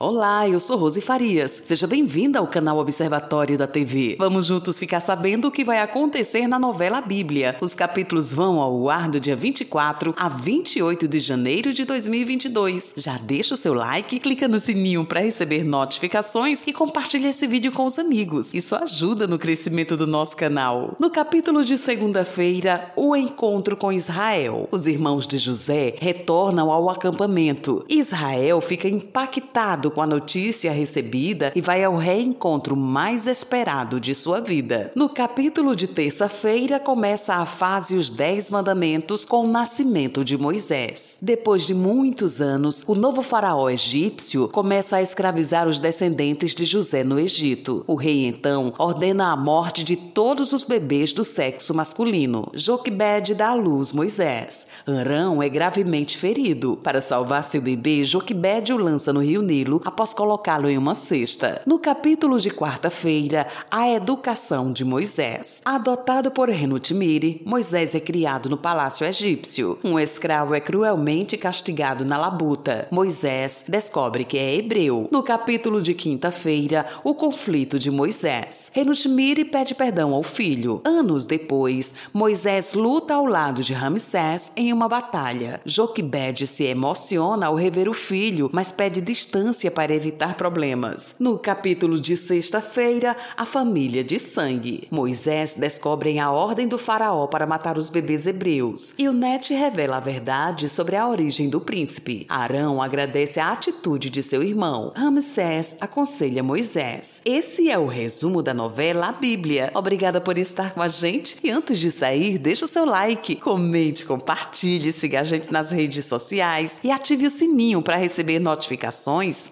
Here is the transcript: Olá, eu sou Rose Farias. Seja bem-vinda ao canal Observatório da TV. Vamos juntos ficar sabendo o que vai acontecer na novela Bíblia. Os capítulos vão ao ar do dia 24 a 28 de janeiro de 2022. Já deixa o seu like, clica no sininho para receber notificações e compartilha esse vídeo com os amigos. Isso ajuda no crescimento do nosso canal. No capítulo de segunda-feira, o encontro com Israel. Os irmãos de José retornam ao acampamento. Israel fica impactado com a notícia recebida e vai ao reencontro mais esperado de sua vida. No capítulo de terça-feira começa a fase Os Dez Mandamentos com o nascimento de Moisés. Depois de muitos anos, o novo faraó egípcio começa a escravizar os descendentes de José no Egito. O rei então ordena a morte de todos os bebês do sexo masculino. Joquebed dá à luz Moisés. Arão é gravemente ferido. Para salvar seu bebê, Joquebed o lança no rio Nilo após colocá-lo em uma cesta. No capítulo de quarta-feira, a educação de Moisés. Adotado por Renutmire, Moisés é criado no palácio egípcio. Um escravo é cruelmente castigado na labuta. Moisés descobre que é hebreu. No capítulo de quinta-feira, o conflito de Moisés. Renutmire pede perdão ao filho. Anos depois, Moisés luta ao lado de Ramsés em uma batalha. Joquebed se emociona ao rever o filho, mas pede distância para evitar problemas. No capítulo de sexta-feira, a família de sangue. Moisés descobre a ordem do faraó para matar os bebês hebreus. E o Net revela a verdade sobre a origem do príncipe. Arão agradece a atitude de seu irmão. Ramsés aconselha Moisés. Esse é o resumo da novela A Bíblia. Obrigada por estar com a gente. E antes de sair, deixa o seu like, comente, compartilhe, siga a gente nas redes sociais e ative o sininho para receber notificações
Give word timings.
Olá, 0.00 0.48
eu 0.48 0.60
sou 0.60 0.76
Rose 0.76 1.00
Farias. 1.00 1.60
Seja 1.64 1.84
bem-vinda 1.84 2.38
ao 2.38 2.46
canal 2.46 2.78
Observatório 2.78 3.58
da 3.58 3.66
TV. 3.66 4.14
Vamos 4.16 4.46
juntos 4.46 4.78
ficar 4.78 5.00
sabendo 5.00 5.48
o 5.48 5.50
que 5.50 5.64
vai 5.64 5.80
acontecer 5.80 6.46
na 6.46 6.56
novela 6.56 7.00
Bíblia. 7.00 7.56
Os 7.60 7.74
capítulos 7.74 8.32
vão 8.32 8.60
ao 8.60 8.88
ar 8.88 9.08
do 9.08 9.18
dia 9.18 9.34
24 9.34 10.14
a 10.16 10.28
28 10.28 11.08
de 11.08 11.18
janeiro 11.18 11.74
de 11.74 11.84
2022. 11.84 12.94
Já 12.96 13.18
deixa 13.18 13.54
o 13.54 13.56
seu 13.56 13.74
like, 13.74 14.20
clica 14.20 14.46
no 14.46 14.60
sininho 14.60 15.04
para 15.04 15.18
receber 15.18 15.64
notificações 15.64 16.62
e 16.68 16.72
compartilha 16.72 17.26
esse 17.26 17.48
vídeo 17.48 17.72
com 17.72 17.84
os 17.84 17.98
amigos. 17.98 18.54
Isso 18.54 18.76
ajuda 18.76 19.26
no 19.26 19.36
crescimento 19.36 19.96
do 19.96 20.06
nosso 20.06 20.36
canal. 20.36 20.94
No 21.00 21.10
capítulo 21.10 21.64
de 21.64 21.76
segunda-feira, 21.76 22.92
o 22.94 23.16
encontro 23.16 23.76
com 23.76 23.92
Israel. 23.92 24.68
Os 24.70 24.86
irmãos 24.86 25.26
de 25.26 25.38
José 25.38 25.96
retornam 25.98 26.70
ao 26.70 26.88
acampamento. 26.88 27.84
Israel 27.88 28.60
fica 28.60 28.86
impactado 28.86 29.87
com 29.90 30.02
a 30.02 30.06
notícia 30.06 30.72
recebida 30.72 31.52
e 31.54 31.60
vai 31.60 31.84
ao 31.84 31.96
reencontro 31.96 32.76
mais 32.76 33.26
esperado 33.26 34.00
de 34.00 34.14
sua 34.14 34.40
vida. 34.40 34.92
No 34.94 35.08
capítulo 35.08 35.74
de 35.74 35.86
terça-feira 35.86 36.80
começa 36.80 37.34
a 37.34 37.46
fase 37.46 37.96
Os 37.96 38.10
Dez 38.10 38.50
Mandamentos 38.50 39.24
com 39.24 39.44
o 39.44 39.48
nascimento 39.48 40.24
de 40.24 40.36
Moisés. 40.36 41.18
Depois 41.22 41.66
de 41.66 41.74
muitos 41.74 42.40
anos, 42.40 42.84
o 42.86 42.94
novo 42.94 43.22
faraó 43.22 43.68
egípcio 43.68 44.48
começa 44.48 44.96
a 44.96 45.02
escravizar 45.02 45.68
os 45.68 45.78
descendentes 45.78 46.54
de 46.54 46.64
José 46.64 47.04
no 47.04 47.18
Egito. 47.18 47.84
O 47.86 47.94
rei 47.94 48.26
então 48.26 48.72
ordena 48.78 49.32
a 49.32 49.36
morte 49.36 49.84
de 49.84 49.96
todos 49.96 50.52
os 50.52 50.64
bebês 50.64 51.12
do 51.12 51.24
sexo 51.24 51.74
masculino. 51.74 52.48
Joquebed 52.54 53.34
dá 53.34 53.50
à 53.50 53.54
luz 53.54 53.92
Moisés. 53.92 54.68
Arão 54.86 55.42
é 55.42 55.48
gravemente 55.48 56.16
ferido. 56.16 56.78
Para 56.82 57.00
salvar 57.00 57.44
seu 57.44 57.60
bebê, 57.60 58.04
Joquebed 58.04 58.72
o 58.72 58.76
lança 58.76 59.12
no 59.12 59.20
rio 59.20 59.42
Nilo 59.42 59.77
após 59.84 60.14
colocá-lo 60.14 60.68
em 60.68 60.78
uma 60.78 60.94
cesta. 60.94 61.62
No 61.66 61.78
capítulo 61.78 62.40
de 62.40 62.50
quarta-feira, 62.50 63.46
a 63.70 63.88
educação 63.88 64.72
de 64.72 64.84
Moisés. 64.84 65.62
Adotado 65.64 66.30
por 66.30 66.48
Renutmire, 66.48 67.42
Moisés 67.44 67.94
é 67.94 68.00
criado 68.00 68.48
no 68.48 68.56
palácio 68.56 69.06
egípcio. 69.06 69.78
Um 69.84 69.98
escravo 69.98 70.54
é 70.54 70.60
cruelmente 70.60 71.36
castigado 71.36 72.04
na 72.04 72.16
labuta. 72.16 72.88
Moisés 72.90 73.64
descobre 73.68 74.24
que 74.24 74.38
é 74.38 74.54
hebreu. 74.54 75.08
No 75.10 75.22
capítulo 75.22 75.80
de 75.80 75.94
quinta-feira, 75.94 76.86
o 77.04 77.14
conflito 77.14 77.78
de 77.78 77.90
Moisés. 77.90 78.70
Renutmire 78.74 79.44
pede 79.44 79.74
perdão 79.74 80.14
ao 80.14 80.22
filho. 80.22 80.80
Anos 80.84 81.26
depois, 81.26 81.94
Moisés 82.12 82.74
luta 82.74 83.14
ao 83.14 83.26
lado 83.26 83.62
de 83.62 83.72
Ramsés 83.72 84.52
em 84.56 84.72
uma 84.72 84.88
batalha. 84.88 85.60
Joquebed 85.64 86.46
se 86.46 86.64
emociona 86.64 87.46
ao 87.46 87.54
rever 87.54 87.88
o 87.88 87.94
filho, 87.94 88.50
mas 88.52 88.72
pede 88.72 89.00
distância 89.00 89.67
para 89.70 89.94
evitar 89.94 90.36
problemas. 90.36 91.14
No 91.18 91.38
capítulo 91.38 92.00
de 92.00 92.16
sexta-feira, 92.16 93.16
a 93.36 93.44
família 93.44 94.02
de 94.02 94.18
sangue. 94.18 94.88
Moisés 94.90 95.54
descobre 95.54 96.18
a 96.18 96.30
ordem 96.30 96.66
do 96.66 96.78
faraó 96.78 97.26
para 97.26 97.46
matar 97.46 97.78
os 97.78 97.90
bebês 97.90 98.26
hebreus. 98.26 98.94
E 98.98 99.08
o 99.08 99.12
Net 99.12 99.52
revela 99.54 99.96
a 99.96 100.00
verdade 100.00 100.68
sobre 100.68 100.96
a 100.96 101.08
origem 101.08 101.48
do 101.48 101.60
príncipe. 101.60 102.26
Arão 102.28 102.80
agradece 102.80 103.40
a 103.40 103.52
atitude 103.52 104.10
de 104.10 104.22
seu 104.22 104.42
irmão. 104.42 104.92
Ramsés 104.96 105.76
aconselha 105.80 106.42
Moisés. 106.42 107.22
Esse 107.24 107.70
é 107.70 107.78
o 107.78 107.86
resumo 107.86 108.42
da 108.42 108.54
novela 108.54 109.08
A 109.08 109.12
Bíblia. 109.12 109.70
Obrigada 109.74 110.20
por 110.20 110.38
estar 110.38 110.72
com 110.72 110.82
a 110.82 110.88
gente. 110.88 111.38
E 111.42 111.50
antes 111.50 111.78
de 111.78 111.90
sair, 111.90 112.38
deixa 112.38 112.64
o 112.64 112.68
seu 112.68 112.84
like, 112.84 113.36
comente, 113.36 114.04
compartilhe, 114.04 114.92
siga 114.92 115.20
a 115.20 115.24
gente 115.24 115.52
nas 115.52 115.70
redes 115.70 116.04
sociais 116.04 116.80
e 116.82 116.90
ative 116.90 117.26
o 117.26 117.30
sininho 117.30 117.82
para 117.82 117.96
receber 117.96 118.38
notificações 118.38 119.50